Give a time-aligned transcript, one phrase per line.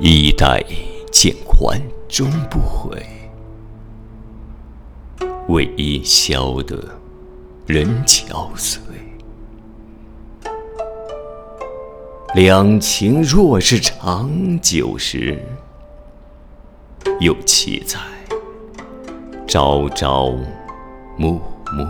[0.00, 0.64] 衣带
[1.12, 3.06] 渐宽终不悔，
[5.48, 6.76] 为伊消得
[7.66, 8.78] 人憔悴。
[12.34, 15.38] 两情若是长久时，
[17.20, 17.98] 又岂在
[19.46, 20.34] 朝朝
[21.16, 21.40] 暮
[21.72, 21.86] 暮？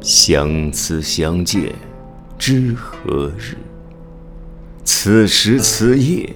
[0.00, 1.72] 相思相见
[2.48, 3.58] 知何日？
[4.82, 6.34] 此时此夜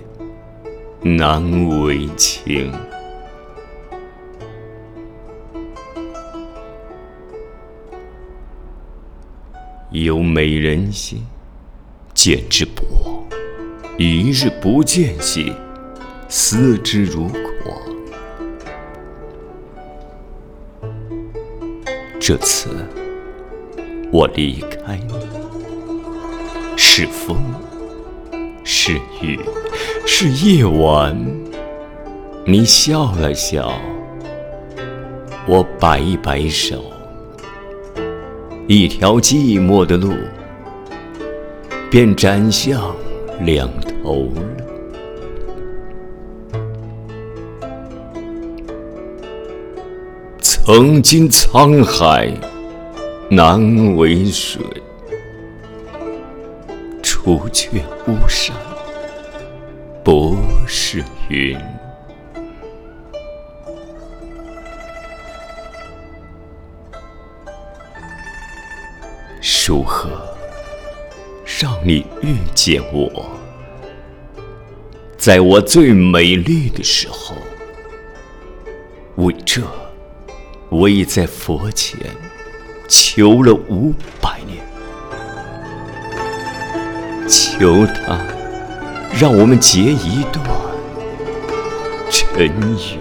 [1.01, 1.43] 难
[1.81, 2.71] 为情。
[9.91, 11.23] 有美人兮，
[12.13, 12.85] 见之薄；
[13.97, 15.55] 一日不见兮，
[16.29, 17.83] 思之如狂。
[22.21, 22.69] 这次
[24.13, 25.22] 我离开你，
[26.95, 27.39] 是风，
[28.65, 29.41] 是雨，
[30.05, 31.19] 是夜晚。
[32.45, 33.73] 你笑了笑，
[35.49, 36.85] 我摆一摆手。
[38.69, 40.13] 一条寂寞的路，
[41.91, 42.95] 便展向
[43.41, 44.43] 两头了。
[50.43, 52.31] 曾经沧海
[53.31, 54.61] 难为水，
[57.25, 58.57] 除却巫山
[60.03, 61.57] 不是云。
[69.69, 70.11] 如何
[71.45, 73.31] 让你遇见我？
[75.17, 77.37] 在我最美丽的时候，
[79.15, 79.63] 为这，
[80.69, 81.97] 我已在佛前
[82.89, 84.32] 求了五百
[87.63, 88.19] 年，求他
[89.17, 90.45] 让我们结一段
[92.11, 92.99] 真友。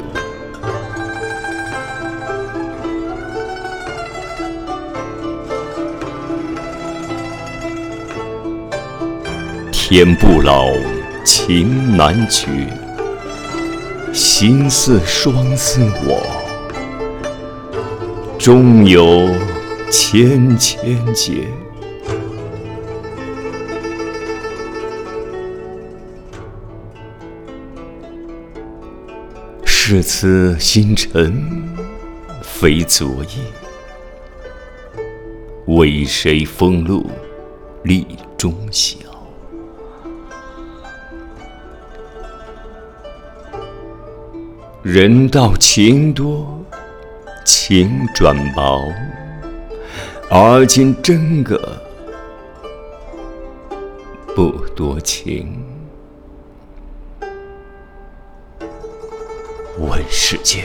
[9.72, 10.68] 天不老，
[11.26, 12.48] 情难绝，
[14.14, 16.18] 心似双丝网，
[18.38, 19.28] 终有
[19.90, 21.48] 千千结。
[29.92, 31.46] 是此星辰
[32.42, 34.96] 非昨夜，
[35.66, 37.12] 为谁风露
[37.84, 38.08] 立
[38.38, 38.96] 中宵？
[44.82, 46.64] 人道情多，
[47.44, 48.82] 情转薄，
[50.30, 51.84] 而今真个
[54.34, 55.71] 不多情。
[59.82, 60.64] 问世间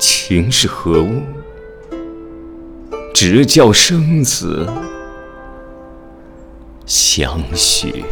[0.00, 1.22] 情是何物？
[3.14, 4.66] 直教生死
[6.84, 8.04] 相许。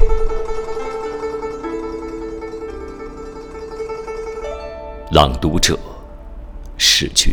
[5.10, 5.76] 朗读者，
[6.78, 7.32] 史君。